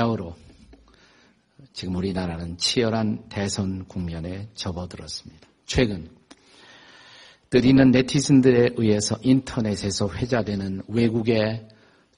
[0.00, 0.34] 바야흐로
[1.74, 5.46] 지금 우리나라는 치열한 대선 국면에 접어들었습니다.
[5.66, 6.08] 최근
[7.50, 11.68] 뜨리는 네티즌들에 의해서 인터넷에서 회자되는 외국의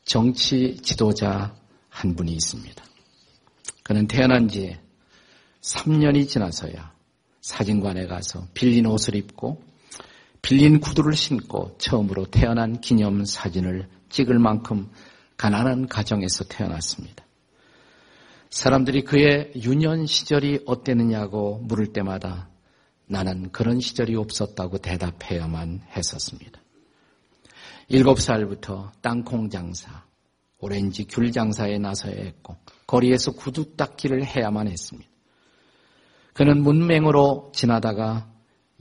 [0.05, 1.55] 정치 지도자
[1.88, 2.84] 한 분이 있습니다.
[3.83, 4.77] 그는 태어난 지
[5.62, 6.92] 3년이 지나서야
[7.41, 9.62] 사진관에 가서 빌린 옷을 입고
[10.41, 14.91] 빌린 구두를 신고 처음으로 태어난 기념 사진을 찍을 만큼
[15.37, 17.21] 가난한 가정에서 태어났습니다.
[18.52, 22.51] 사람들이 그의 유년 시절이 어땠느냐고 물을 때마다
[23.06, 26.60] 나는 그런 시절이 없었다고 대답해야만 했었습니다.
[27.91, 30.05] 7살부터 땅콩 장사,
[30.59, 35.10] 오렌지 귤 장사에 나서야 했고 거리에서 구두 닦기를 해야만 했습니다.
[36.34, 38.30] 그는 문맹으로 지나다가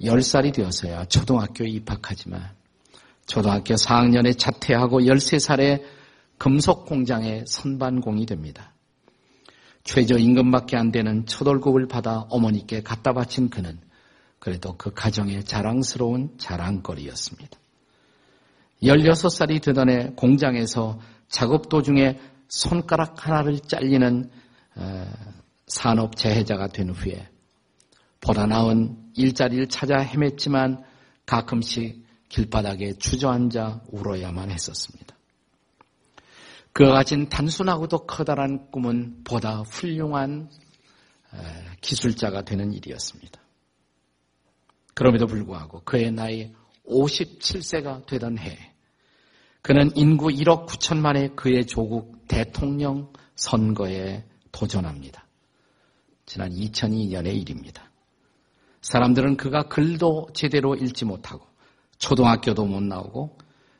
[0.01, 2.41] 10살이 되어서야 초등학교에 입학하지만
[3.25, 5.81] 초등학교 4학년에 자퇴하고 13살에
[6.37, 8.70] 금속 공장의 선반공이 됩니다.
[9.83, 13.79] 최저임금밖에 안 되는 초월급을 받아 어머니께 갖다 바친 그는
[14.39, 17.57] 그래도 그 가정의 자랑스러운 자랑거리였습니다.
[18.83, 24.29] 16살이 되던 해 공장에서 작업 도중에 손가락 하나를 잘리는
[24.75, 25.07] 어,
[25.67, 27.29] 산업 재해자가 된 후에
[28.19, 30.83] 보다 나은 일자리를 찾아 헤맸지만
[31.25, 35.10] 가끔씩 길바닥에 주저앉아 울어야만 했었습니다.
[36.73, 40.49] 그가 가진 단순하고도 커다란 꿈은 보다 훌륭한
[41.81, 43.39] 기술자가 되는 일이었습니다.
[44.93, 46.53] 그럼에도 불구하고 그의 나이
[46.87, 48.73] 57세가 되던 해
[49.61, 55.27] 그는 인구 1억 9천만의 그의 조국 대통령 선거에 도전합니다.
[56.25, 57.89] 지난 2002년의 일입니다.
[58.81, 61.45] 사람들은 그가 글도 제대로 읽지 못하고
[61.99, 63.37] 초등학교도 못 나오고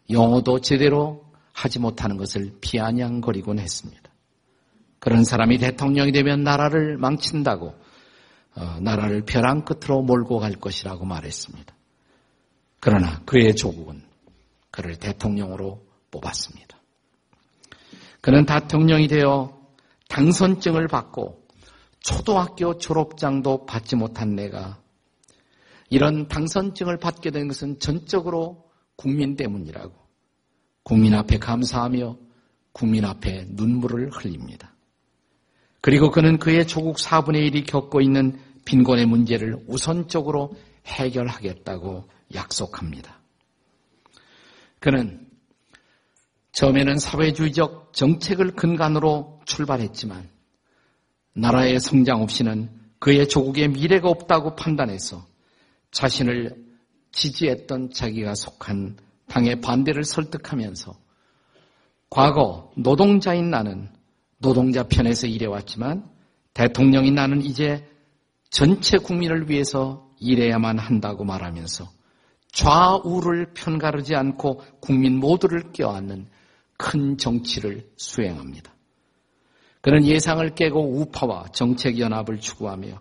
[0.09, 4.11] 영어도 제대로 하지 못하는 것을 비아냥거리곤 했습니다.
[4.99, 7.75] 그런 사람이 대통령이 되면 나라를 망친다고
[8.55, 11.73] 어, 나라를 벼랑 끝으로 몰고 갈 것이라고 말했습니다.
[12.79, 14.03] 그러나 그의 조국은
[14.69, 16.77] 그를 대통령으로 뽑았습니다.
[18.21, 19.59] 그는 대통령이 되어
[20.09, 21.47] 당선증을 받고
[21.99, 24.79] 초등학교 졸업장도 받지 못한 내가
[25.89, 30.00] 이런 당선증을 받게 된 것은 전적으로 국민 때문이라고
[30.83, 32.17] 국민 앞에 감사하며
[32.73, 34.73] 국민 앞에 눈물을 흘립니다.
[35.81, 40.55] 그리고 그는 그의 조국 4분의 1이 겪고 있는 빈곤의 문제를 우선적으로
[40.85, 43.19] 해결하겠다고 약속합니다.
[44.79, 45.27] 그는
[46.51, 50.29] 처음에는 사회주의적 정책을 근간으로 출발했지만
[51.33, 52.69] 나라의 성장 없이는
[52.99, 55.25] 그의 조국의 미래가 없다고 판단해서
[55.91, 56.55] 자신을
[57.11, 58.97] 지지했던 자기가 속한
[59.31, 60.93] 당의 반대를 설득하면서
[62.09, 63.89] 과거 노동자인 나는
[64.39, 66.05] 노동자 편에서 일해왔지만
[66.53, 67.87] 대통령인 나는 이제
[68.49, 71.89] 전체 국민을 위해서 일해야만 한다고 말하면서
[72.51, 76.27] 좌우를 편가르지 않고 국민 모두를 껴안는
[76.75, 78.73] 큰 정치를 수행합니다.
[79.79, 82.99] 그는 예상을 깨고 우파와 정책 연합을 추구하며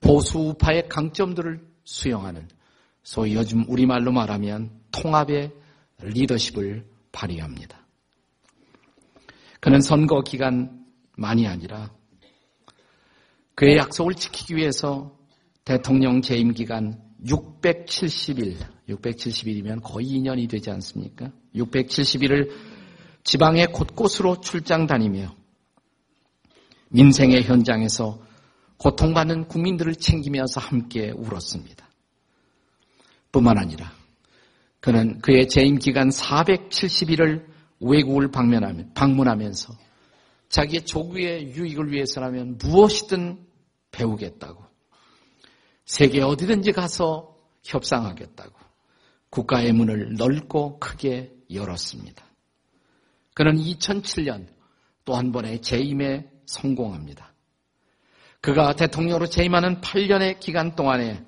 [0.00, 2.46] 보수 우파의 강점들을 수용하는
[3.02, 5.52] 소위 요즘 우리말로 말하면 통합의
[6.02, 7.86] 리더십을 발휘합니다.
[9.60, 11.90] 그는 선거 기간만이 아니라
[13.54, 15.16] 그의 약속을 지키기 위해서
[15.64, 18.56] 대통령 재임 기간 670일,
[18.88, 21.32] 670일이면 거의 2년이 되지 않습니까?
[21.54, 22.50] 670일을
[23.24, 25.34] 지방의 곳곳으로 출장 다니며
[26.90, 28.20] 민생의 현장에서
[28.76, 31.88] 고통받는 국민들을 챙기면서 함께 울었습니다.
[33.32, 33.90] 뿐만 아니라
[34.86, 37.44] 그는 그의 재임 기간 470일을
[37.80, 39.74] 외국을 방문하면서
[40.48, 43.44] 자기의 조국의 유익을 위해서라면 무엇이든
[43.90, 44.62] 배우겠다고
[45.86, 48.54] 세계 어디든지 가서 협상하겠다고
[49.30, 52.24] 국가의 문을 넓고 크게 열었습니다.
[53.34, 54.46] 그는 2007년
[55.04, 57.34] 또 한 번의 재임에 성공합니다.
[58.40, 61.24] 그가 대통령으로 재임하는 8년의 기간 동안에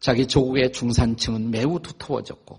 [0.00, 2.58] 자기 조국의 중산층은 매우 두터워졌고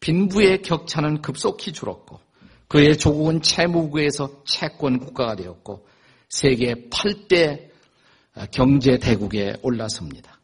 [0.00, 2.20] 빈부의 격차는 급속히 줄었고
[2.68, 5.86] 그의 조국은 채무국에서 채권 국가가 되었고
[6.28, 7.70] 세계 8대
[8.50, 10.38] 경제 대국에 올라섭니다.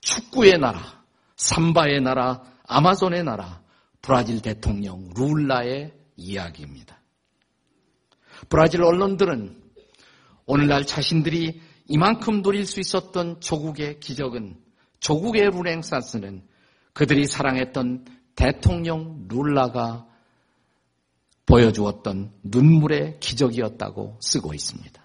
[0.00, 1.04] 축구의 나라,
[1.36, 3.62] 삼바의 나라, 아마존의 나라,
[4.02, 6.98] 브라질 대통령 룰라의 이야기입니다.
[8.48, 9.62] 브라질 언론들은
[10.46, 14.56] 오늘날 자신들이 이만큼 누릴 수 있었던 조국의 기적은
[15.00, 16.46] 조국의 루랭사스는
[16.92, 20.06] 그들이 사랑했던 대통령 룰라가
[21.46, 25.02] 보여주었던 눈물의 기적이었다고 쓰고 있습니다.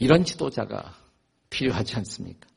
[0.00, 0.94] 이런 지도자가
[1.50, 2.48] 필요하지 않습니까?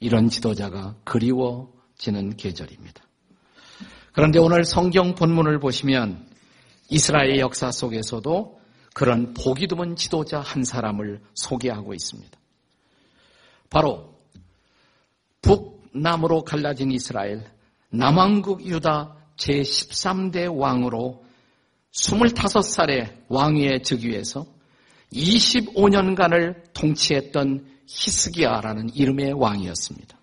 [0.00, 3.02] 이런 지도자가 그리워지는 계절입니다.
[4.12, 6.28] 그런데 오늘 성경 본문을 보시면
[6.88, 8.60] 이스라엘 역사 속에서도
[8.94, 12.38] 그런 보기 드문 지도자 한 사람을 소개하고 있습니다.
[13.70, 14.17] 바로
[15.42, 17.44] 북남으로 갈라진 이스라엘,
[17.90, 21.24] 남왕국 유다 제13대 왕으로
[21.92, 24.46] 25살의 왕위에 즉위해서
[25.12, 30.18] 25년간을 통치했던 히스기야라는 이름의 왕이었습니다.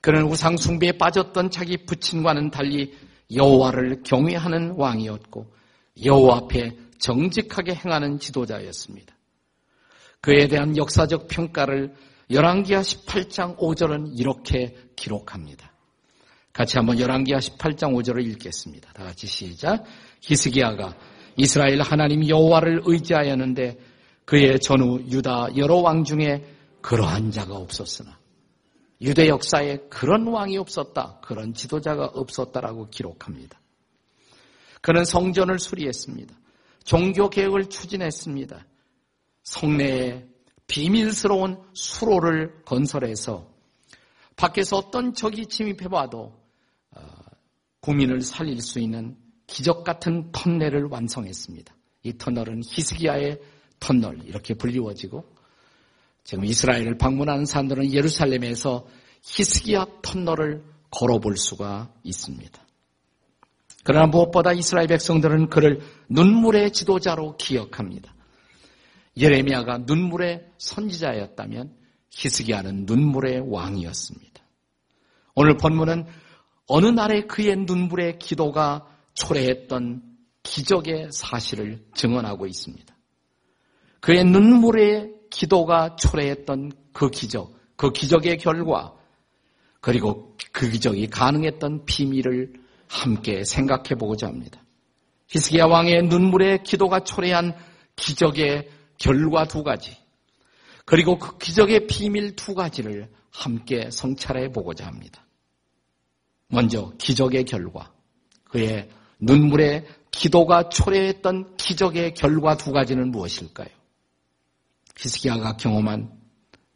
[0.00, 2.94] 그는 우상 숭배에 빠졌던 자기 부친과는 달리
[3.34, 5.46] 여호와를 경외하는 왕이었고
[6.04, 9.14] 여호와 앞에 정직하게 행하는 지도자였습니다.
[10.20, 11.94] 그에 대한 역사적 평가를
[12.30, 15.72] 열왕기하 18장 5절은 이렇게 기록합니다.
[16.52, 18.92] 같이 한번 열왕기하 18장 5절을 읽겠습니다.
[18.92, 19.84] 다 같이 시작.
[20.20, 20.96] 히스기야가
[21.36, 23.78] 이스라엘 하나님 여호와를 의지하였는데
[24.24, 26.44] 그의 전후 유다 여러 왕 중에
[26.82, 28.18] 그러한 자가 없었으나
[29.00, 31.20] 유대 역사에 그런 왕이 없었다.
[31.22, 33.60] 그런 지도자가 없었다라고 기록합니다.
[34.80, 36.34] 그는 성전을 수리했습니다.
[36.84, 38.66] 종교 개혁을 추진했습니다.
[39.44, 40.26] 성내에
[40.68, 43.48] 비밀스러운 수로를 건설해서
[44.36, 46.38] 밖에서 어떤 적이 침입해봐도
[46.92, 47.00] 어,
[47.80, 49.16] 국민을 살릴 수 있는
[49.46, 51.74] 기적 같은 터널을 완성했습니다.
[52.04, 53.40] 이 터널은 히스기야의
[53.80, 55.24] 터널 이렇게 불리워지고
[56.22, 58.86] 지금 이스라엘을 방문하는 사람들은 예루살렘에서
[59.22, 62.62] 히스기야 터널을 걸어볼 수가 있습니다.
[63.82, 65.80] 그러나 무엇보다 이스라엘 백성들은 그를
[66.10, 68.14] 눈물의 지도자로 기억합니다.
[69.18, 71.74] 예레미야가 눈물의 선지자였다면
[72.10, 74.42] 히스기야는 눈물의 왕이었습니다.
[75.34, 76.06] 오늘 본문은
[76.66, 80.02] 어느 날에 그의 눈물의 기도가 초래했던
[80.42, 82.94] 기적의 사실을 증언하고 있습니다.
[84.00, 88.94] 그의 눈물의 기도가 초래했던 그 기적, 그 기적의 결과,
[89.80, 92.54] 그리고 그 기적이 가능했던 비밀을
[92.88, 94.62] 함께 생각해 보고자 합니다.
[95.28, 97.54] 히스기야 왕의 눈물의 기도가 초래한
[97.96, 98.68] 기적의
[98.98, 99.96] 결과 두 가지,
[100.84, 105.24] 그리고 그 기적의 비밀 두 가지를 함께 성찰해 보고자 합니다.
[106.48, 107.92] 먼저 기적의 결과,
[108.44, 108.88] 그의
[109.20, 113.68] 눈물의 기도가 초래했던 기적의 결과 두 가지는 무엇일까요?
[114.96, 116.10] 히스기야가 경험한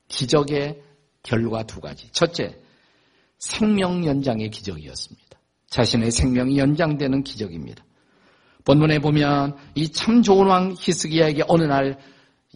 [0.08, 0.82] 기적의
[1.22, 2.10] 결과 두 가지.
[2.12, 2.60] 첫째,
[3.38, 5.38] 생명 연장의 기적이었습니다.
[5.68, 7.84] 자신의 생명이 연장되는 기적입니다.
[8.64, 11.98] 본문에 보면 이 참 좋은 왕 히스기야에게 어느 날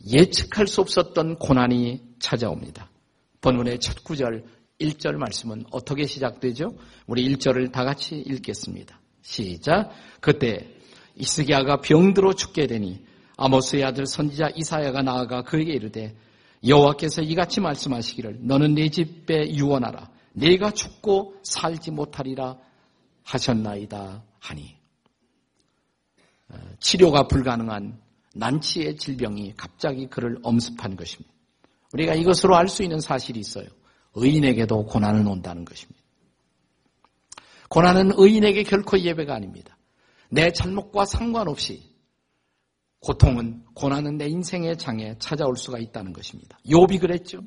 [0.07, 2.91] 예측할 수 없었던 고난이 찾아옵니다.
[3.41, 4.45] 본문의 첫 구절
[4.81, 6.77] 1절 말씀은 어떻게 시작되죠?
[7.07, 9.01] 우리 1절을 다 같이 읽겠습니다.
[9.23, 9.91] 시작.
[10.21, 10.69] 그때
[11.17, 13.05] 이스기야가 병들어 죽게 되니
[13.37, 16.15] 아모스의 아들 선지자 이사야가 나아가 그에게 이르되
[16.67, 22.57] 여호와께서 이같이 말씀하시기를 너는 내 집에 유언하라 내가 죽고 살지 못하리라
[23.25, 24.76] 하셨나이다 하니 어,
[26.81, 28.01] 치료가 불가능한
[28.35, 31.35] 난치의 질병이 갑자기 그를 엄습한 것입니다.
[31.93, 33.67] 우리가 이것으로 알 수 있는 사실이 있어요.
[34.15, 36.01] 의인에게도 고난은 온다는 것입니다.
[37.69, 39.77] 고난은 의인에게 결코 예배가 아닙니다.
[40.31, 41.95] 내 잘못과 상관없이
[43.01, 46.59] 고통은 고난은 내 인생의 장에 찾아올 수가 있다는 것입니다.
[46.67, 47.41] 욥이 그랬죠.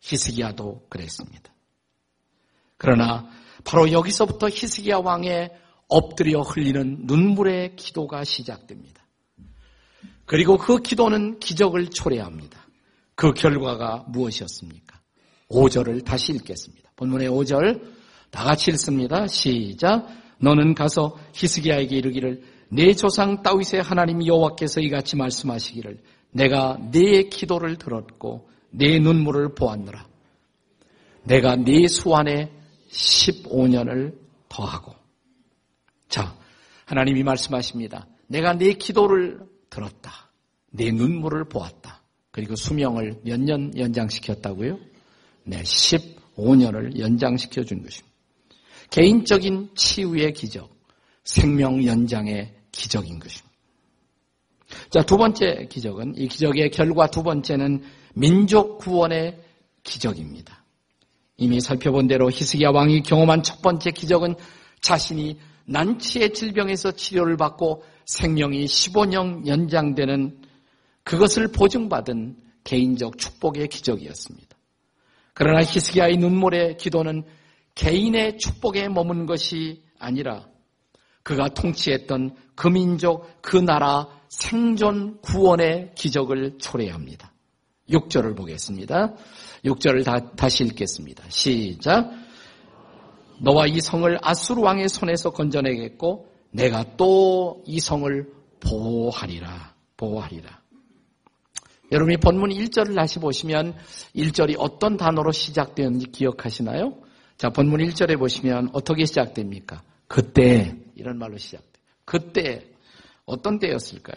[0.00, 1.52] 히스기야도 그랬습니다.
[2.76, 3.28] 그러나
[3.64, 5.52] 바로 여기서부터 히스기야 왕의
[5.92, 9.02] 엎드려 흘리는 눈물의 기도가 시작됩니다.
[10.24, 12.66] 그리고 그 기도는 기적을 초래합니다.
[13.14, 14.98] 그 결과가 무엇이었습니까?
[15.50, 16.90] 5절을 다시 읽겠습니다.
[16.96, 17.82] 본문의 5절
[18.30, 19.26] 다 같이 읽습니다.
[19.26, 20.08] 시작.
[20.38, 25.98] 너는 가서 히스기야에게 이르기를 내 조상 다윗의 하나님 여호와께서 이같이 말씀하시기를
[26.30, 30.06] 내가 네 기도를 들었고 네 눈물을 보았노라.
[31.24, 32.50] 내가 네 수완에
[32.90, 34.16] 15년을
[34.48, 35.01] 더하고
[36.12, 36.36] 자
[36.84, 38.06] 하나님이 말씀하십니다.
[38.26, 39.40] 내가 네 기도를
[39.70, 40.30] 들었다.
[40.70, 42.02] 네 눈물을 보았다.
[42.30, 44.78] 그리고 수명을 몇 년 연장시켰다고요?
[45.44, 48.12] 네, 15년을 연장시켜 준 것입니다.
[48.90, 50.70] 개인적인 치유의 기적,
[51.24, 53.50] 생명 연장의 기적인 것입니다.
[54.90, 57.82] 자, 두 번째 기적은 이 기적의 결과 두 번째는
[58.14, 59.38] 민족 구원의
[59.82, 60.62] 기적입니다.
[61.38, 64.34] 이미 살펴본 대로 히스기야 왕이 경험한 첫 번째 기적은
[64.82, 70.40] 자신이 난치의 질병에서 치료를 받고 생명이 15년 연장되는
[71.04, 74.56] 그것을 보증받은 개인적 축복의 기적이었습니다.
[75.34, 77.24] 그러나 히스기야의 눈물의 기도는
[77.74, 80.46] 개인의 축복에 머문 것이 아니라
[81.22, 87.32] 그가 통치했던 그 민족, 그 나라 생존 구원의 기적을 초래합니다.
[87.88, 89.14] 6절을 보겠습니다.
[89.64, 91.24] 6절을 다, 다시 읽겠습니다.
[91.28, 92.10] 시작.
[93.40, 99.74] 너와 이 성을 아수르 왕의 손에서 건져내겠고 내가 또 이 성을 보호하리라.
[99.96, 100.60] 보호하리라.
[101.90, 103.74] 여러분이 본문 1절을 다시 보시면
[104.16, 106.98] 1절이 어떤 단어로 시작되었는지 기억하시나요?
[107.36, 109.82] 자, 본문 1절에 보시면 어떻게 시작됩니까?
[110.08, 111.80] 그때 이런 말로 시작돼.
[112.04, 112.66] 그때
[113.24, 114.16] 어떤 때였을까요?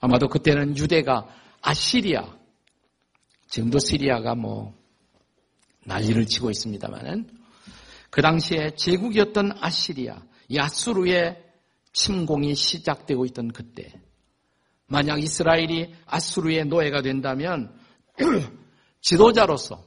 [0.00, 1.26] 아마도 그때는 유대가
[1.62, 2.36] 아시리아
[3.48, 4.74] 지금도 시리아가 뭐
[5.84, 7.28] 난리를 치고 있습니다만은
[8.16, 10.22] 그 당시에 제국이었던 아시리아
[10.54, 11.36] 야수르의
[11.92, 13.92] 침공이 시작되고 있던 그때
[14.86, 17.78] 만약 이스라엘이 아수르의 노예가 된다면
[19.02, 19.84] 지도자로서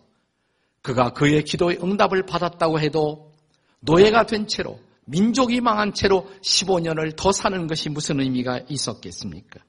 [0.84, 3.34] 그가 그의 기도의 응답을 받았다고 해도
[3.80, 9.60] 노예가 된 채로 민족이 망한 채로 15년을 더 사는 것이 무슨 의미가 있었겠습니까?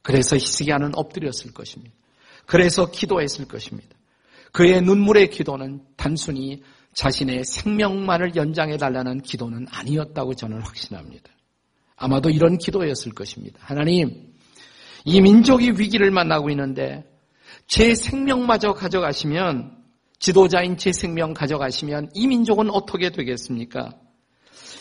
[0.00, 1.94] 그래서 히스기야는 엎드렸을 것입니다.
[2.46, 3.98] 그래서 기도했을 것입니다.
[4.52, 6.62] 그의 눈물의 기도는 단순히
[6.94, 11.30] 자신의 생명만을 연장해 달라는 기도는 아니었다고 저는 확신합니다.
[11.96, 13.58] 아마도 이런 기도였을 것입니다.
[13.62, 14.32] 하나님,
[15.04, 17.04] 이 민족이 위기를 만나고 있는데
[17.66, 19.78] 제 생명마저 가져가시면
[20.18, 23.90] 지도자인 제 생명 가져가시면 이 민족은 어떻게 되겠습니까?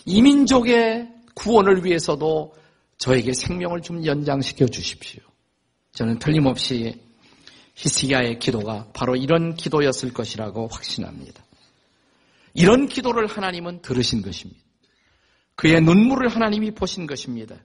[0.06, 2.54] 이 민족의 구원을 위해서도
[2.98, 5.22] 저에게 생명을 좀 연장시켜 주십시오.
[5.94, 7.02] 저는 틀림없이
[7.76, 11.44] 히스기야의 기도가 바로 이런 기도였을 것이라고 확신합니다.
[12.54, 14.62] 이런 기도를 하나님은 들으신 것입니다.
[15.56, 17.56] 그의 눈물을 하나님이 보신 것입니다.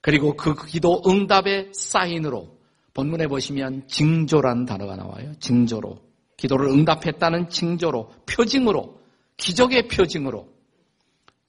[0.00, 2.58] 그리고 그 기도 응답의 사인으로
[2.94, 5.32] 본문에 보시면 징조라는 단어가 나와요.
[5.38, 6.00] 징조로.
[6.36, 9.00] 기도를 응답했다는 징조로, 표징으로,
[9.36, 10.48] 기적의 표징으로.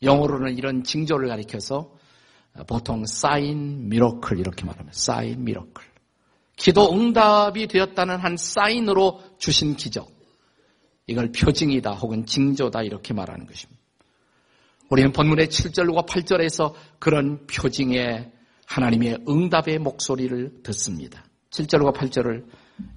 [0.03, 1.95] 영어로는 이런 징조를 가리켜서
[2.67, 4.91] 보통 사인 미러클 이렇게 말합니다.
[4.93, 5.83] 사인 미러클.
[6.55, 10.12] 기도 응답이 되었다는 한 사인으로 주신 기적.
[11.07, 13.81] 이걸 표징이다 혹은 징조다 이렇게 말하는 것입니다.
[14.89, 18.31] 우리는 본문의 7절과 8절에서 그런 표징의
[18.67, 21.25] 하나님의 응답의 목소리를 듣습니다.
[21.51, 22.45] 7절과 8절을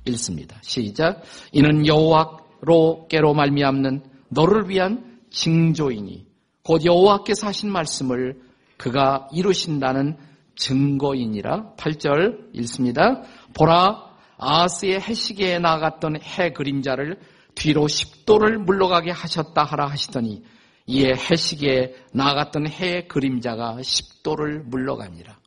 [0.07, 0.59] 읽습니다.
[0.63, 1.23] 시작.
[1.53, 6.27] 이는 여호와로께로 말미암는 너를 위한 징조이니
[6.63, 8.41] 곧 여호와께서 하신 말씀을
[8.77, 10.17] 그가 이루신다는
[10.57, 11.75] 증거이니라.
[11.77, 13.23] 8절 읽습니다.
[13.55, 14.07] 보라
[14.39, 17.19] 아스의 해시계에 나갔던 해 그림자를
[17.57, 20.45] 뒤로 10도를 물러가게 하셨다 하라 하시더니
[20.87, 25.41] 이에 해시계에 나갔던 해의 그림자가 10도를 물러갑니다.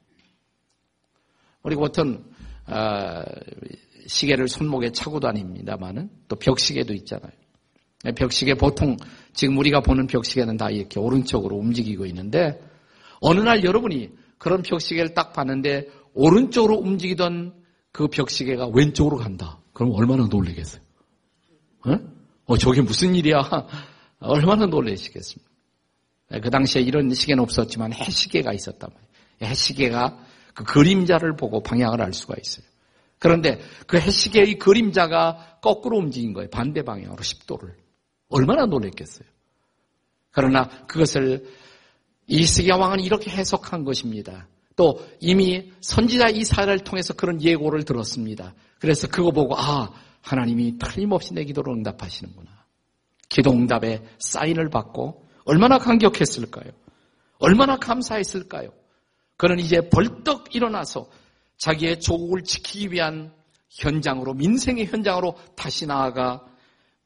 [1.63, 2.25] 우리가 보통
[2.67, 3.23] 어,
[4.05, 7.31] 시계를 손목에 차고 다닙니다만은 또 벽시계도 있잖아요.
[8.15, 8.97] 벽시계 보통
[9.33, 12.59] 지금 우리가 보는 벽시계는 다 이렇게 오른쪽으로 움직이고 있는데
[13.21, 17.53] 어느 날 여러분이 그런 벽시계를 딱 봤는데 오른쪽으로 움직이던
[17.91, 19.59] 그 벽시계가 왼쪽으로 간다.
[19.73, 20.81] 그럼 얼마나 놀라겠어요?
[21.86, 21.98] 어?
[22.45, 23.39] 어, 저게 무슨 일이야?
[24.19, 25.50] 얼마나 놀라시겠습니까?
[26.41, 29.51] 그 당시에 이런 시계는 없었지만 해시계가 있었단 말이에요.
[29.51, 30.19] 해시계가
[30.53, 32.65] 그 그림자를 보고 방향을 알 수가 있어요.
[33.17, 36.50] 그런데 그 해시계의 그림자가 거꾸로 움직인 거예요.
[36.50, 37.74] 반대 방향으로 10도를.
[38.29, 39.27] 얼마나 놀랬겠어요.
[40.31, 41.45] 그러나 그것을
[42.27, 44.48] 이스기야 왕은 이렇게 해석한 것입니다.
[44.75, 48.53] 또 이미 선지자 이사야를 통해서 그런 예고를 들었습니다.
[48.79, 52.49] 그래서 그거 보고 아 하나님이 틀림없이 내 기도를 응답하시는구나.
[53.29, 56.71] 기도 응답의 사인을 받고 얼마나 감격했을까요?
[57.39, 58.71] 얼마나 감사했을까요?
[59.38, 61.09] 그는 이제 벌떡 일어나서
[61.57, 63.33] 자기의 조국을 지키기 위한
[63.69, 66.45] 현장으로 민생의 현장으로 다시 나아가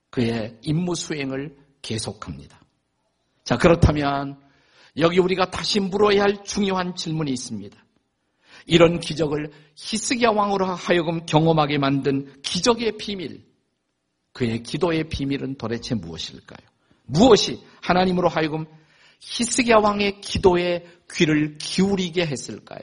[0.10, 2.60] 그의 임무 수행을 계속합니다.
[3.44, 4.40] 자 그렇다면
[4.98, 7.78] 여기 우리가 다시 물어야 할 중요한 질문이 있습니다.
[8.66, 13.44] 이런 기적을 히스기야 왕으로 하여금 경험하게 만든 기적의 비밀,
[14.32, 16.68] 그의 기도의 비밀은 도대체 무엇일까요?
[17.06, 18.66] 무엇이 하나님으로 하여금
[19.20, 22.82] 히스기야 왕의 기도에 귀를 기울이게 했을까요?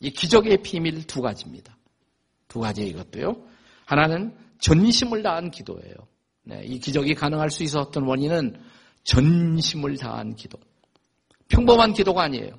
[0.00, 1.76] 이 기적의 비밀 두 가지입니다.
[2.48, 3.36] 두 가지 이것도요.
[3.86, 5.94] 하나는 전심을 다한 기도예요.
[6.44, 8.60] 네, 이 기적이 가능할 수 있었던 원인은
[9.04, 10.58] 전심을 다한 기도.
[11.48, 12.58] 평범한 기도가 아니에요.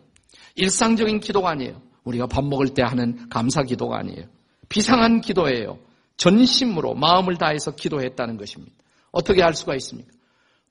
[0.55, 1.81] 일상적인 기도가 아니에요.
[2.03, 4.25] 우리가 밥 먹을 때 하는 감사 기도가 아니에요.
[4.69, 5.79] 비상한 기도예요.
[6.17, 8.73] 전심으로 마음을 다해서 기도했다는 것입니다.
[9.11, 10.11] 어떻게 할 수가 있습니까?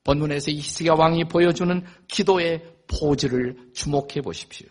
[0.04, 4.68] 본문에서 이스기야 왕이 보여주는 기도의 포즈를 주목해 보십시오.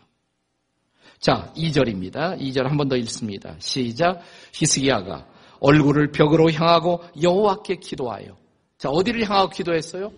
[1.20, 2.40] 자, 2절입니다.
[2.40, 3.56] 2절 한 번 더 읽습니다.
[3.60, 4.22] 시작.
[4.54, 5.28] 히스기야가
[5.60, 8.36] 얼굴을 벽으로 향하고 여호와께 기도하여.
[8.78, 10.12] 자, 어디를 향하고 기도했어요?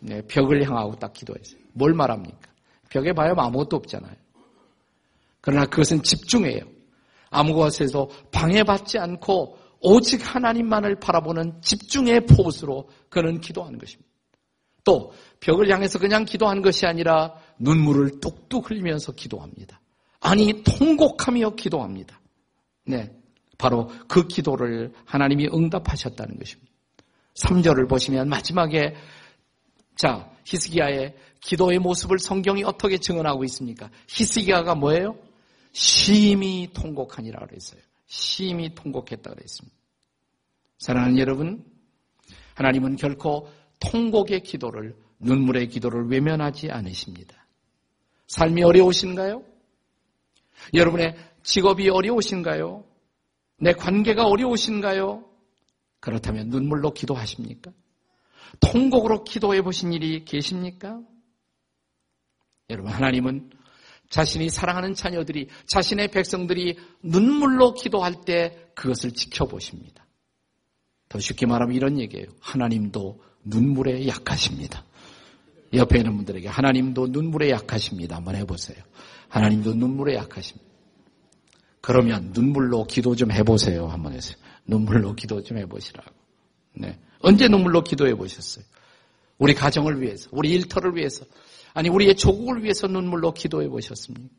[0.00, 1.60] 네, 벽을 향하고 딱 기도했어요.
[1.74, 2.50] 뭘 말합니까?
[2.88, 4.14] 벽에 봐야 아무것도 없잖아요.
[5.40, 6.62] 그러나 그것은 집중해요.
[7.30, 14.10] 아무것에도 방해받지 않고 오직 하나님만을 바라보는 집중의 포스로 그는 기도하는 것입니다.
[14.84, 19.80] 또 벽을 향해서 그냥 기도하는 것이 아니라 눈물을 뚝뚝 흘리면서 기도합니다.
[20.20, 22.20] 아니 통곡하며 기도합니다.
[22.86, 23.10] 네.
[23.56, 26.72] 바로 그 기도를 하나님이 응답하셨다는 것입니다.
[27.34, 28.94] 3절을 보시면 마지막에
[29.96, 33.90] 자, 히스기야의 기도의 모습을 성경이 어떻게 증언하고 있습니까?
[34.08, 35.16] 히스기야가 뭐예요?
[35.72, 37.80] 심히 통곡하니라 그랬어요.
[38.06, 39.76] 심히 통곡했다 그랬습니다.
[40.78, 41.64] 사랑하는 여러분,
[42.54, 43.48] 하나님은 결코
[43.78, 47.46] 통곡의 기도를 눈물의 기도를 외면하지 않으십니다.
[48.26, 49.44] 삶이 어려우신가요?
[50.74, 52.84] 여러분의 직업이 어려우신가요?
[53.58, 55.24] 내 관계가 어려우신가요?
[56.00, 57.72] 그렇다면 눈물로 기도하십니까?
[58.60, 61.00] 통곡으로 기도해 보신 일이 계십니까?
[62.70, 63.50] 여러분, 하나님은
[64.10, 70.04] 자신이 사랑하는 자녀들이, 자신의 백성들이 눈물로 기도할 때 그것을 지켜보십니다.
[71.08, 72.26] 더 쉽게 말하면 이런 얘기예요.
[72.40, 74.84] 하나님도 눈물에 약하십니다.
[75.72, 78.16] 옆에 있는 분들에게 하나님도 눈물에 약하십니다.
[78.16, 78.82] 한번 해보세요.
[79.28, 80.68] 하나님도 눈물에 약하십니다.
[81.80, 83.86] 그러면 눈물로 기도 좀 해보세요.
[83.86, 84.36] 한번 해세요.
[84.66, 86.10] 눈물로 기도 좀 해보시라고.
[86.74, 86.98] 네.
[87.20, 88.64] 언제 눈물로 기도해 보셨어요?
[89.38, 91.24] 우리 가정을 위해서, 우리 일터를 위해서,
[91.74, 94.34] 아니 우리의 조국을 위해서 눈물로 기도해 보셨습니까?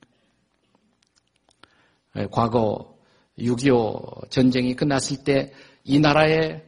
[2.15, 2.97] 네, 과거
[3.37, 6.63] 6.25 전쟁이 끝났을 때 이 나라의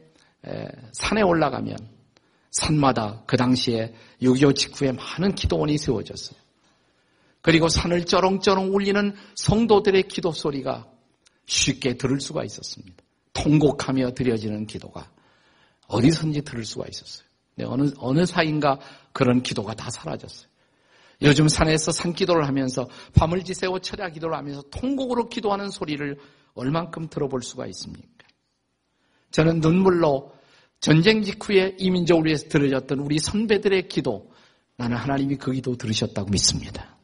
[0.92, 1.76] 산에 올라가면
[2.50, 6.38] 산마다 그 당시에 6.25 직후에 많은 기도원이 세워졌어요.
[7.40, 10.90] 그리고 산을 쩌렁쩌렁 울리는 성도들의 기도 소리가
[11.46, 12.96] 쉽게 들을 수가 있었습니다.
[13.34, 15.10] 통곡하며 드려지는 기도가
[15.88, 17.26] 어디선지 들을 수가 있었어요.
[17.56, 18.80] 네, 어느, 어느 사이인가
[19.12, 20.48] 그런 기도가 다 사라졌어요.
[21.22, 26.18] 요즘 산에서 산 기도를 하면서 밤을 지새워 철야 기도를 하면서 통곡으로 기도하는 소리를
[26.54, 28.08] 얼만큼 들어볼 수가 있습니까?
[29.30, 30.32] 저는 눈물로
[30.80, 34.30] 전쟁 직후에 이민족을 위해서 들어졌던 우리 선배들의 기도,
[34.76, 36.96] 나는 하나님이 그 기도 들으셨다고 믿습니다.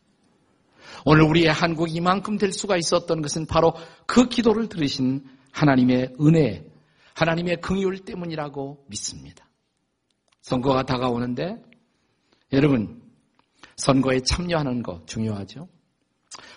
[1.05, 3.73] 오늘 우리의 한국이 이만큼 될 수가 있었던 것은 바로
[4.07, 6.64] 그 기도를 들으신 하나님의 은혜,
[7.14, 9.49] 하나님의 긍휼 때문이라고 믿습니다.
[10.42, 11.57] 선거가 다가오는데
[12.53, 13.00] 여러분
[13.81, 15.69] 선거에 참여하는 것 중요하죠.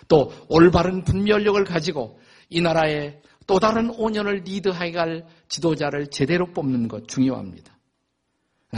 [0.08, 7.08] 또 올바른 분별력을 가지고 이 나라의 또 다른 5년을 리드하게 갈 지도자를 제대로 뽑는 것
[7.08, 7.76] 중요합니다.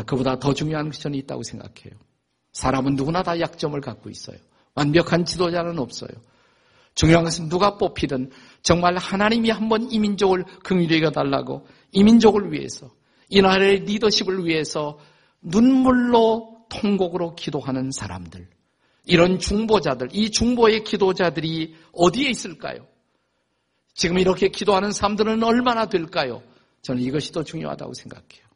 [0.07, 1.99] 그보다 더 중요한 저는 있다고 생각해요.
[2.53, 4.39] 사람은 누구나 다 약점을 갖고 있어요.
[4.75, 6.11] 완벽한 지도자는 없어요.
[6.95, 8.31] 중요한 것은 누가 뽑히든
[8.63, 12.91] 정말 하나님이 한번 이 민족을 긍휼히 여 달라고 이 민족을 위해서
[13.29, 14.99] 이 나라의 리더십을 위해서
[15.43, 18.49] 눈물로 통곡으로 기도하는 사람들
[19.05, 22.87] 이런 중보자들 이 중보의 기도자들이 어디에 있을까요?
[23.95, 26.43] 지금 이렇게 기도하는 사람들은 얼마나 될까요?
[26.83, 28.47] 저는 이것이 더 중요하다고 생각해요.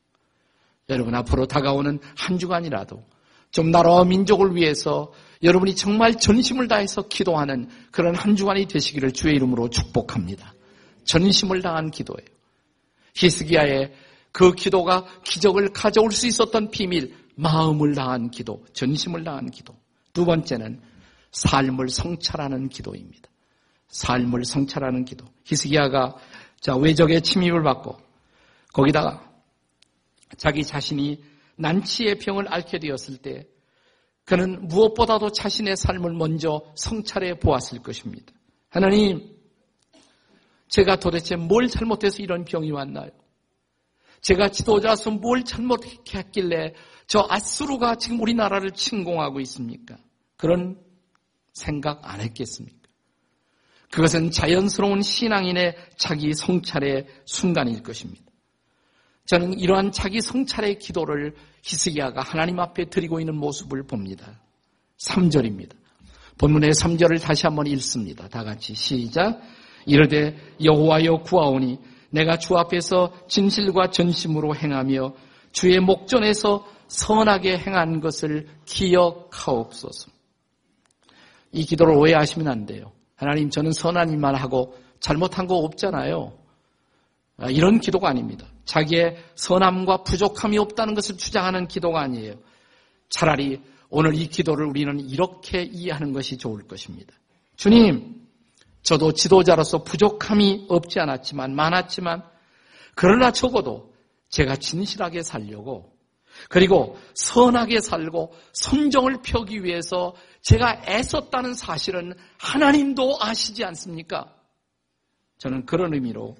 [0.88, 3.02] 여러분 앞으로 다가오는 한 주간이라도
[3.50, 9.70] 좀 나라와 민족을 위해서 여러분이 정말 전심을 다해서 기도하는 그런 한 주간이 되시기를 주의 이름으로
[9.70, 10.54] 축복합니다.
[11.04, 12.28] 전심을 다한 기도예요.
[13.14, 13.92] 히스기야의
[14.32, 19.74] 그 기도가 기적을 가져올 수 있었던 비밀, 마음을 다한 기도, 전심을 다한 기도.
[20.12, 20.80] 두 번째는
[21.32, 23.28] 삶을 성찰하는 기도입니다.
[23.88, 25.24] 삶을 성찰하는 기도.
[25.44, 26.16] 히스기야가
[26.60, 27.96] 자 외적의 침입을 받고
[28.72, 29.26] 거기다가
[30.36, 31.22] 자기 자신이
[31.56, 33.46] 난치의 병을 앓게 되었을 때
[34.24, 38.32] 그는 무엇보다도 자신의 삶을 먼저 성찰해 보았을 것입니다.
[38.68, 39.36] 하나님,
[40.68, 43.10] 제가 도대체 뭘 잘못해서 이런 병이 왔나요?
[44.20, 46.74] 제가 지도자로서 뭘 잘못했길래
[47.06, 49.96] 저 아수르가 지금 우리나라를 침공하고 있습니까?
[50.36, 50.78] 그런
[51.52, 52.78] 생각 안 했겠습니까?
[53.90, 58.24] 그것은 자연스러운 신앙인의 자기 성찰의 순간일 것입니다.
[59.26, 64.40] 저는 이러한 자기 성찰의 기도를 히스기야가 하나님 앞에 드리고 있는 모습을 봅니다.
[64.98, 65.74] 3절입니다.
[66.38, 68.28] 본문의 3절을 다시 한번 읽습니다.
[68.28, 69.40] 다 같이 시작.
[69.86, 71.78] 이르되 여호와여 구하오니
[72.10, 75.14] 내가 주 앞에서 진실과 전심으로 행하며
[75.52, 80.10] 주의 목전에서 선하게 행한 것을 기억하옵소서.
[81.52, 82.92] 이 기도를 오해하시면 안 돼요.
[83.16, 86.32] 하나님 저는 선한 일만 하고 잘못한 거 없잖아요.
[87.38, 88.46] 아, 이런 기도가 아닙니다.
[88.64, 92.34] 자기의 선함과 부족함이 없다는 것을 주장하는 기도가 아니에요.
[93.08, 97.12] 차라리 오늘 이 기도를 우리는 이렇게 이해하는 것이 좋을 것입니다.
[97.56, 98.20] 주님,
[98.82, 102.22] 저도 지도자로서 부족함이 없지 않았지만, 많았지만,
[102.94, 103.92] 그러나 적어도
[104.28, 106.00] 제가 진실하게 살려고
[106.48, 114.34] 그리고 선하게 살고 선정을 펴기 위해서 제가 애썼다는 사실은 하나님도 아시지 않습니까?
[115.38, 116.36] 저는 그런 의미로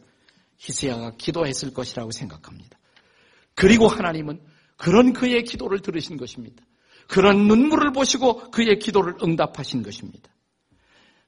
[0.58, 2.78] 히스야가 기도했을 것이라고 생각합니다.
[3.54, 4.40] 그리고 하나님은
[4.76, 6.64] 그런 그의 기도를 들으신 것입니다.
[7.08, 10.30] 그런 눈물을 보시고 그의 기도를 응답하신 것입니다.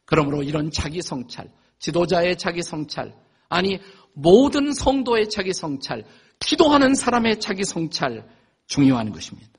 [0.04, 3.14] 그러므로 이런 자기 성찰, 지도자의 자기 성찰,
[3.48, 3.78] 아니
[4.14, 6.04] 모든 성도의 자기 성찰,
[6.38, 8.28] 기도하는 사람의 자기 성찰
[8.66, 9.50] 중요한 것입니다.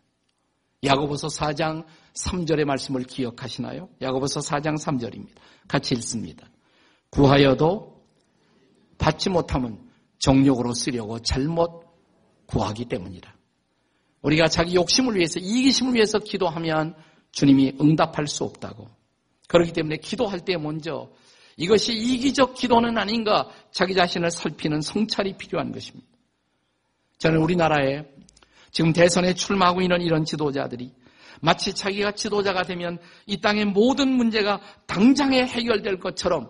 [0.84, 3.90] 야고보서 4장 3절의 말씀을 기억하시나요?
[4.02, 5.38] 야고보서 4장 3절입니다.
[5.68, 6.50] 같이 읽습니다.
[7.10, 8.04] 구하여도
[8.98, 9.80] 받지 못하면
[10.20, 11.84] 정욕으로 쓰려고 잘못
[12.48, 13.34] 구하기 때문이라.
[14.22, 16.96] 우리가 자기 욕심을 위해서 이기심을 위해서 기도하면
[17.32, 18.90] 주님이 응답할 수 없다고.
[19.48, 21.10] 그렇기 때문에 기도할 때 먼저
[21.58, 26.08] 이것이 이기적 기도는 아닌가 자기 자신을 살피는 성찰이 필요한 것입니다.
[27.20, 28.04] 저는 우리나라에
[28.72, 30.92] 지금 대선에 출마하고 있는 이런 지도자들이
[31.42, 36.50] 마치 자기가 지도자가 되면 이 땅의 모든 문제가 당장에 해결될 것처럼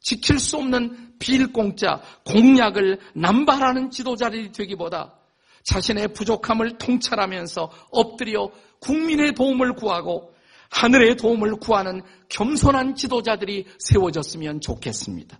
[0.00, 5.14] 지킬 수 없는 빌공짜 공약을 남발하는 지도자들이 되기보다
[5.62, 8.50] 자신의 부족함을 통찰하면서 엎드려
[8.80, 10.31] 국민의 도움을 구하고
[10.72, 15.38] 하늘의 도움을 구하는 겸손한 지도자들이 세워졌으면 좋겠습니다.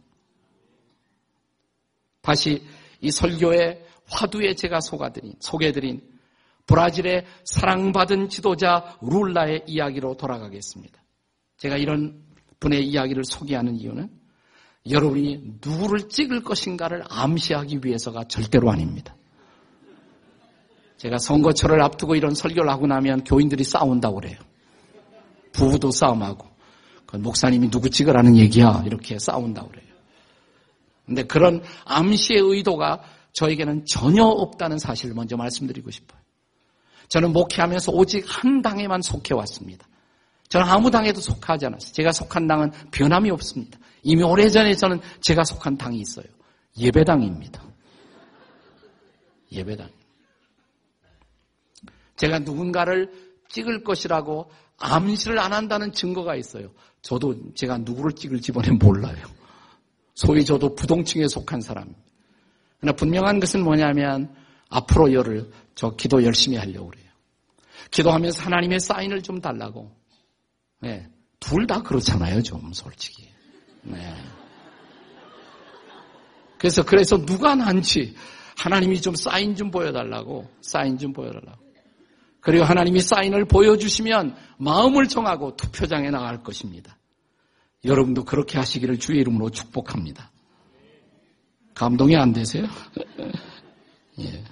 [2.20, 2.62] 다시
[3.00, 6.02] 이 설교의 화두에 제가 소개드린, 소개해드린
[6.66, 11.02] 브라질의 사랑받은 지도자 룰라의 이야기로 돌아가겠습니다.
[11.56, 12.22] 제가 이런
[12.60, 14.10] 분의 이야기를 소개하는 이유는
[14.88, 19.16] 여러분이 누구를 찍을 것인가를 암시하기 위해서가 절대로 아닙니다.
[20.98, 24.38] 제가 선거철을 앞두고 이런 설교를 하고 나면 교인들이 싸운다고 그래요.
[25.52, 26.46] 부부도 싸움하고
[27.06, 29.92] 그 목사님이 누구 찍으라는 얘기야 이렇게 싸운다고 그래요.
[31.06, 36.20] 근데 그런 암시의 의도가 저에게는 전혀 없다는 사실을 먼저 말씀드리고 싶어요.
[37.08, 39.86] 저는 목회하면서 오직 한 당에만 속해 왔습니다.
[40.48, 41.92] 저는 아무 당에도 속하지 않았어요.
[41.92, 43.78] 제가 속한 당은 변함이 없습니다.
[44.02, 46.26] 이미 오래전에 저는 제가 속한 당이 있어요.
[46.78, 47.62] 예배당입니다.
[49.50, 49.90] 예배당.
[52.16, 53.12] 제가 누군가를
[53.48, 54.50] 찍을 것이라고
[54.82, 56.70] 암시를 안 한다는 증거가 있어요.
[57.02, 59.24] 저도 제가 누구를 찍을지 번에 몰라요.
[60.14, 62.00] 소위 저도 부동층에 속한 사람입니다.
[62.78, 64.34] 그러나 분명한 것은 뭐냐면
[64.68, 67.06] 앞으로 열을 저 기도 열심히 하려고 그래요.
[67.90, 69.90] 기도하면서 하나님의 사인을 좀 달라고.
[70.80, 71.08] 네.
[71.40, 73.28] 둘 다 그렇잖아요, 좀 솔직히.
[73.82, 74.14] 네.
[76.58, 78.14] 그래서 그래서 누가 난지
[78.56, 81.71] 하나님이 좀 사인 좀 보여달라고 사인 좀 보여달라고.
[82.42, 86.98] 그리고 하나님이 사인을 보여주시면 마음을 정하고 투표장에 나갈 것입니다.
[87.85, 90.31] 여러분도 그렇게 하시기를 주의 이름으로 축복합니다.
[91.74, 92.64] 감동이 안 되세요?
[94.20, 94.44] 예.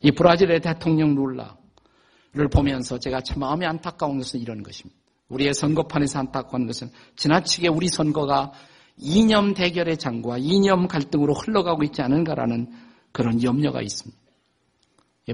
[0.00, 4.98] 이 브라질의 대통령 룰라를 보면서 제가 참 마음이 안타까운 것은 이런 것입니다.
[5.28, 8.52] 우리의 선거판에서 안타까운 것은 지나치게 우리 선거가
[8.96, 12.72] 이념 대결의 장과 이념 갈등으로 흘러가고 있지 않은가라는
[13.12, 14.25] 그런 염려가 있습니다.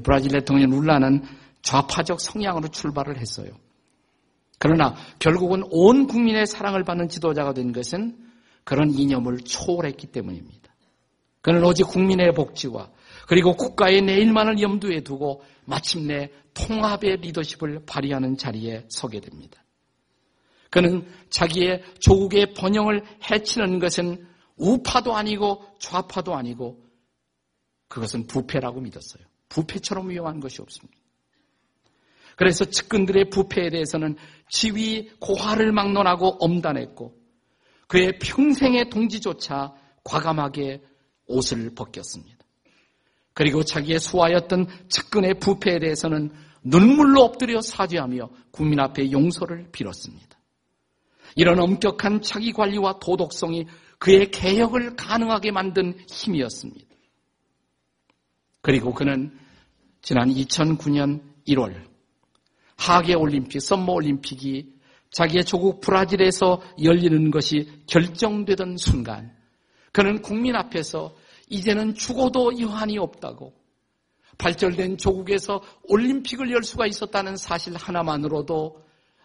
[0.01, 1.23] 브라질 대통령 룰라는
[1.63, 3.51] 좌파적 성향으로 출발을 했어요.
[4.59, 8.17] 그러나 결국은 온 국민의 사랑을 받는 지도자가 된 것은
[8.65, 10.73] 그런 이념을 초월했기 때문입니다.
[11.41, 12.91] 그는 오직 국민의 복지와
[13.27, 19.63] 그리고 국가의 내일만을 염두에 두고 마침내 통합의 리더십을 발휘하는 자리에 서게 됩니다.
[20.71, 24.27] 그는 자기의 조국의 번영을 해치는 것은
[24.57, 26.81] 우파도 아니고 좌파도 아니고
[27.89, 29.32] 그것은 부패라고 믿었어요.
[29.53, 30.99] 부패처럼 위험한 것이 없습니다.
[32.37, 34.17] 그래서 측근들의 부패에 대해서는
[34.49, 37.15] 지위 고하를 막론하고 엄단했고
[37.87, 40.83] 그의 평생의 동지조차 과감하게
[41.27, 42.39] 옷을 벗겼습니다.
[43.35, 46.33] 그리고 자기의 수하였던 측근의 부패에 대해서는
[46.65, 50.39] 눈물로 엎드려 사죄하며 국민 앞에 용서를 빌었습니다.
[51.37, 53.67] 이런 엄격한 자기 관리와 도덕성이
[53.99, 56.92] 그의 개혁을 가능하게 만든 힘이었습니다.
[58.63, 59.37] 그리고 그는
[60.01, 61.75] 지난 2009년 1월
[62.77, 64.73] 하계 올림픽, 썸머 올림픽이
[65.11, 69.37] 자기의 조국 브라질에서 열리는 것이 결정되던 순간
[69.93, 71.15] 그는 국민 앞에서
[71.51, 73.53] 이제는 죽어도 여한이 없다고
[74.39, 78.83] 발절된 조국에서 올림픽을 열 수가 있었다는 사실 하나만으로도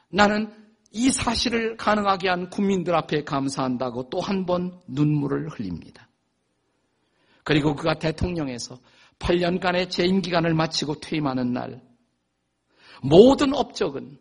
[0.10, 0.52] 나는
[0.92, 6.08] 이 사실을 가능하게 한 국민들 앞에 감사한다고 또 한 번 눈물을 흘립니다.
[7.44, 8.78] 그리고 그가 대통령에서
[9.20, 11.82] 8년간의 재임 기간을 마치고 퇴임하는 날
[13.02, 14.18] 모든 업적은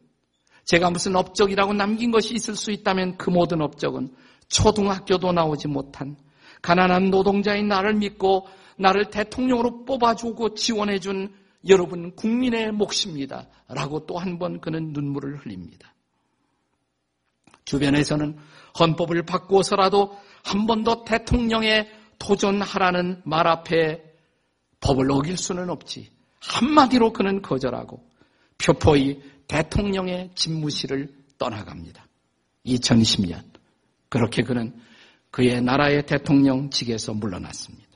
[0.64, 4.14] 제가 무슨 업적이라고 남긴 것이 있을 수 있다면 그 모든 업적은
[4.48, 6.16] 초등학교도 나오지 못한
[6.62, 11.32] 가난한 노동자인 나를 믿고 나를 대통령으로 뽑아주고 지원해준
[11.68, 13.48] 여러분 국민의 몫입니다.
[13.68, 15.92] 라고 또 한 번 그는 눈물을 흘립니다.
[17.64, 18.36] 주변에서는
[18.78, 24.05] 헌법을 바꾸어서라도 한 번 더 대통령에 도전하라는 말 앞에
[24.80, 26.10] 법을 어길 수는 없지.
[26.40, 28.02] 한마디로 그는 거절하고
[28.58, 32.06] 표포의 대통령의 집무실을 떠나갑니다.
[32.64, 33.44] 2010년.
[34.08, 34.80] 그렇게 그는
[35.30, 37.86] 그의 나라의 대통령직에서 물러났습니다.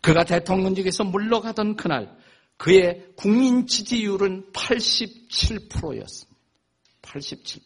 [0.00, 2.16] 그가 대통령직에서 물러가던 그날
[2.56, 6.38] 그의 국민 지지율은 87%였습니다.
[7.02, 7.62] 87%.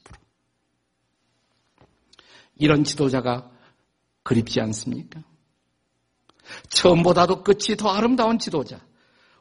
[2.56, 3.50] 이런 지도자가
[4.22, 5.22] 그립지 않습니까?
[6.68, 8.80] 처음보다도 끝이 더 아름다운 지도자.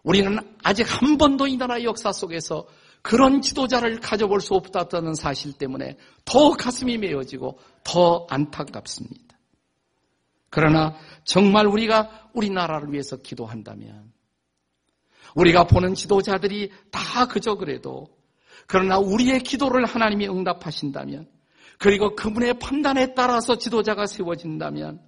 [0.04, 2.68] 우리는 아직 한 번도 이 나라의 역사 속에서
[3.02, 9.38] 그런 지도자를 가져볼 수 없다는 사실 때문에 더 가슴이 메어지고 더 안타깝습니다.
[10.50, 14.12] 그러나 정말 우리가 우리나라를 위해서 기도한다면
[15.36, 18.08] 우리가 보는 지도자들이 다 그저 그래도
[18.68, 21.28] 그러나 우리의 기도를 하나님이 응답하신다면
[21.78, 25.02] 그리고 그분의 판단에 따라서 지도자가 세워진다면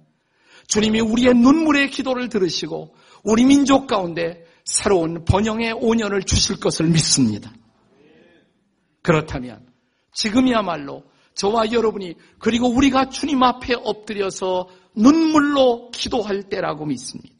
[0.68, 7.52] 주님이 우리의 눈물의 기도를 들으시고 우리 민족 가운데 새로운 번영의 오년을 주실 것을 믿습니다.
[9.02, 9.66] 그렇다면
[10.12, 17.34] 지금이야말로 저와 여러분이 그리고 우리가 주님 앞에 엎드려서 눈물로 기도할 때라고 믿습니다.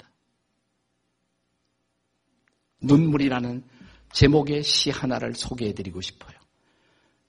[2.82, 3.64] 눈물이라는
[4.12, 6.36] 제목의 시 하나를 소개해 드리고 싶어요.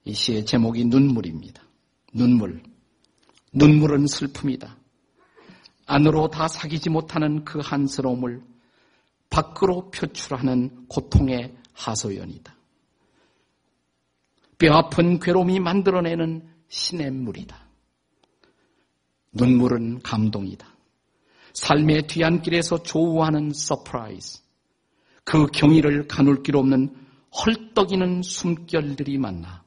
[0.04, 1.62] 이 시의 제목이 눈물입니다.
[2.12, 2.62] 눈물.
[3.52, 4.76] 눈물은 슬픔이다.
[5.86, 8.42] 안으로 다 사귀지 못하는 그 한스러움을
[9.30, 12.54] 밖으로 표출하는 고통의 하소연이다.
[14.58, 17.56] 뼈아픈 괴로움이 만들어내는 시냇물이다.
[19.32, 20.66] 눈물은 감동이다.
[21.52, 24.40] 삶의 뒤안길에서 조우하는 surprise.
[25.24, 26.94] 그 경이를 가눌 길 없는
[27.34, 29.62] 헐떡이는 숨결들이 만나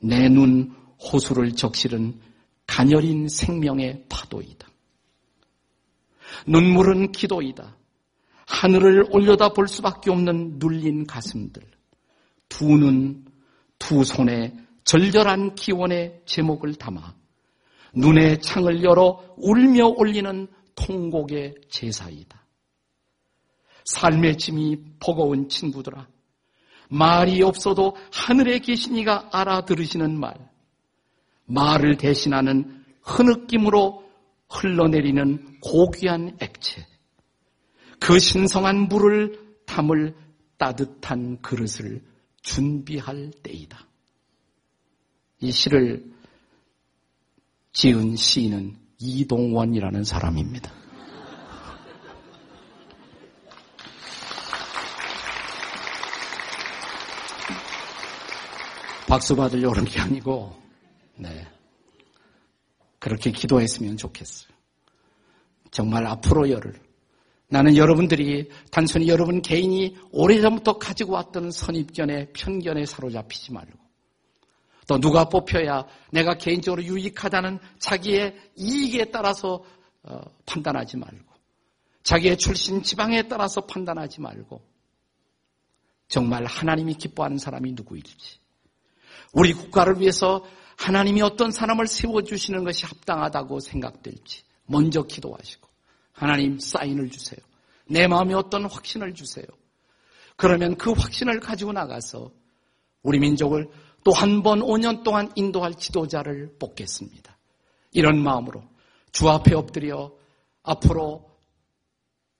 [0.00, 2.20] 내 눈 호수를 적실은
[2.66, 4.67] 가녀린 생명의 파도이다.
[6.46, 7.76] 눈물은 기도이다.
[8.46, 11.62] 하늘을 올려다 볼 수밖에 없는 눌린 가슴들.
[12.48, 13.26] 두 눈,
[13.78, 17.14] 두 손에 절절한 기원의 제목을 담아
[17.94, 22.46] 눈의 창을 열어 울며 올리는 통곡의 제사이다.
[23.84, 26.06] 삶의 짐이 버거운 친구들아.
[26.90, 30.34] 말이 없어도 하늘에 계신 이가 알아들으시는 말.
[31.44, 34.07] 말을 대신하는 흐느낌으로
[34.48, 36.86] 흘러내리는 고귀한 액체.
[38.00, 40.16] 그 신성한 물을 담을
[40.56, 42.02] 따뜻한 그릇을
[42.42, 43.86] 준비할 때이다.
[45.40, 46.10] 이 시를
[47.72, 50.72] 지은 시인은 이동원이라는 사람입니다.
[59.06, 60.56] 박수 받으려고 그런 게 아니고,
[61.16, 61.46] 네.
[63.08, 64.50] 그렇게 기도했으면 좋겠어요.
[65.70, 66.74] 정말 앞으로 열을.
[67.48, 73.78] 나는 여러분들이 단순히 여러분 개인이 오래전부터 가지고 왔던 선입견에 편견에 사로잡히지 말고
[74.86, 79.64] 또 누가 뽑혀야 내가 개인적으로 유익하다는 자기의 이익에 따라서
[80.02, 81.26] 어, 판단하지 말고
[82.02, 84.62] 자기의 출신 지방에 따라서 판단하지 말고
[86.08, 88.38] 정말 하나님이 기뻐하는 사람이 누구일지
[89.32, 90.44] 우리 국가를 위해서
[90.78, 95.68] 하나님이 어떤 사람을 세워주시는 것이 합당하다고 생각될지 먼저 기도하시고
[96.12, 97.40] 하나님 사인을 주세요.
[97.86, 99.44] 내 마음에 어떤 확신을 주세요.
[100.36, 102.30] 그러면 그 확신을 가지고 나가서
[103.02, 103.68] 우리 민족을
[104.04, 107.36] 또 한 번 5년 동안 인도할 지도자를 뽑겠습니다.
[107.92, 108.62] 이런 마음으로
[109.10, 110.12] 주 앞에 엎드려
[110.62, 111.28] 앞으로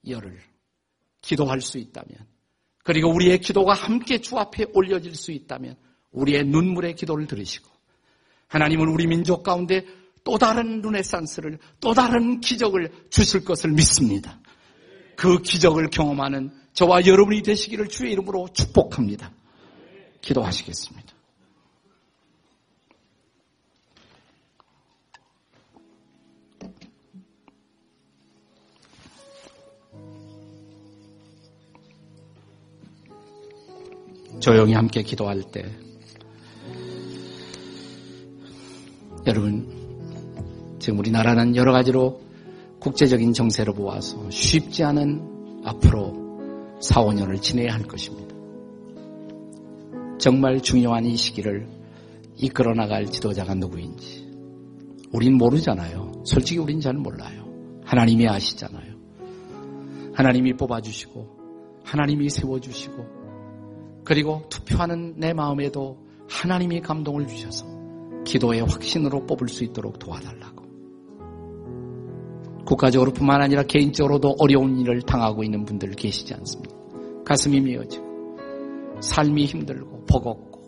[0.07, 0.41] 열을
[1.21, 2.15] 기도할 수 있다면
[2.83, 5.75] 그리고 우리의 기도가 함께 주 앞에 올려질 수 있다면
[6.11, 7.69] 우리의 눈물의 기도를 들으시고
[8.49, 9.85] 하나님은 우리 민족 가운데
[10.23, 14.39] 또 다른 루네산스를 또 다른 기적을 주실 것을 믿습니다.
[15.15, 19.31] 그 기적을 경험하는 저와 여러분이 되시기를 주의 이름으로 축복합니다.
[20.21, 21.13] 기도하시겠습니다.
[34.39, 35.69] 조용히 함께 기도할 때
[39.29, 39.67] 여러분
[40.79, 42.19] 지금 우리나라는 여러 가지로
[42.79, 48.35] 국제적인 정세로 보아서 쉽지 않은 앞으로 4, 5년을 지내야 할 것입니다.
[50.17, 51.67] 정말 중요한 이 시기를
[52.37, 54.27] 이끌어 나갈 지도자가 누구인지
[55.13, 56.23] 우린 모르잖아요.
[56.25, 57.45] 솔직히 우린 잘 몰라요.
[57.85, 58.95] 하나님이 아시잖아요.
[60.15, 61.37] 하나님이 뽑아주시고
[61.83, 63.05] 하나님이 세워주시고
[64.05, 67.78] 그리고 투표하는 내 마음에도 하나님이 감동을 주셔서
[68.25, 70.59] 기도의 확신으로 뽑을 수 있도록 도와달라고.
[72.65, 76.75] 국가적으로 뿐만 아니라 개인적으로도 어려운 일을 당하고 있는 분들 계시지 않습니까?
[77.25, 78.05] 가슴이 미어지고
[79.01, 80.59] 삶이 힘들고 버겁고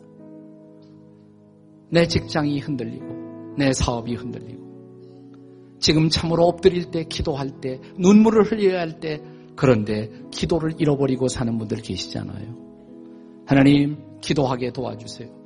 [1.91, 4.61] 내 직장이 흔들리고 내 사업이 흔들리고
[5.79, 9.21] 지금 참으로 엎드릴 때 기도할 때 눈물을 흘려야 할 때
[9.55, 12.55] 그런데 기도를 잃어버리고 사는 분들 계시잖아요.
[13.45, 15.40] 하나님 기도하게 도와주세요.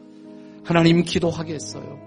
[0.65, 1.99] 하나님 기도하겠어요.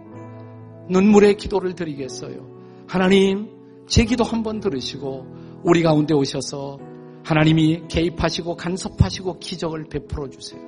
[0.91, 2.85] 눈물의 기도를 드리겠어요.
[2.89, 3.49] 하나님
[3.87, 5.27] 제 기도 한번 들으시고
[5.63, 6.79] 우리 가운데 오셔서
[7.25, 10.61] 하나님이 개입하시고 간섭하시고 기적을 베풀어 주세요.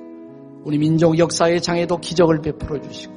[0.63, 3.13] 우리 민족 역사의 장에도 기적을 베풀어 주시고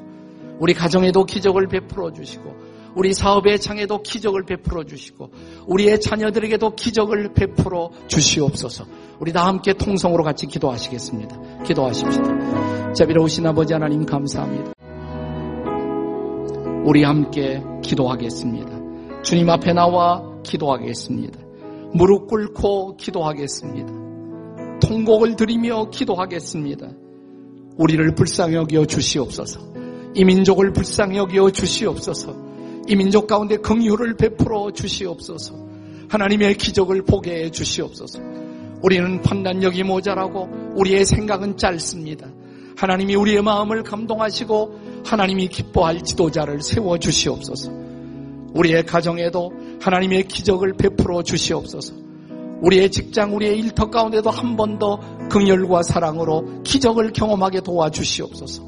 [0.58, 5.30] 우리 가정에도 기적을 베풀어 주시고 우리 사업의 장에도 기적을 베풀어 주시고
[5.66, 8.84] 우리의 자녀들에게도 기적을 베풀어 주시옵소서.
[9.18, 11.62] 우리 다 함께 통성으로 같이 기도하시겠습니다.
[11.64, 12.92] 기도하십시다.
[12.92, 14.72] 자비로우신 아버지 하나님 감사합니다.
[16.84, 19.22] 우리 함께 기도하겠습니다.
[19.22, 21.40] 주님 앞에 나와 기도하겠습니다.
[21.94, 23.92] 무릎 꿇고 기도하겠습니다.
[24.80, 26.90] 통곡을 드리며 기도하겠습니다.
[27.78, 29.60] 우리를 불쌍히 여겨 주시옵소서.
[30.14, 32.43] 이 민족을 불쌍히 여겨 주시옵소서.
[32.88, 35.54] 이 민족 가운데 긍휼을 베풀어 주시옵소서.
[36.08, 38.20] 하나님의 기적을 보게 해 주시옵소서.
[38.82, 42.28] 우리는 판단력이 모자라고 우리의 생각은 짧습니다.
[42.76, 47.70] 하나님이 우리의 마음을 감동하시고 하나님이 기뻐할 지도자를 세워 주시옵소서.
[48.52, 51.94] 우리의 가정에도 하나님의 기적을 베풀어 주시옵소서.
[52.60, 54.98] 우리의 직장, 우리의 일터 가운데도 한 번 더
[55.30, 58.62] 긍휼과 사랑으로 기적을 경험하게 도와주시옵소서.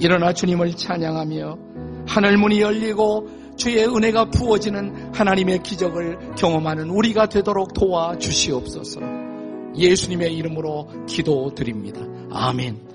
[0.00, 1.58] 일어나 주님을 찬양하며
[2.06, 3.28] 하늘 문이 열리고
[3.60, 9.00] 주의 은혜가 부어지는 하나님의 기적을 경험하는 우리가 되도록 도와주시옵소서.
[9.76, 12.00] 예수님의 이름으로 기도드립니다.
[12.30, 12.89] 아멘.